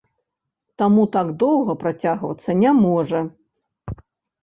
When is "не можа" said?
2.65-3.25